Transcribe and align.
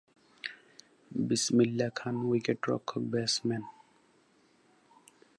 বিসমিল্লাহ 1.11 1.89
খান 1.95 2.15
উইকেটরক্ষক 2.29 3.03
ব্যাটসম্যান। 3.11 3.63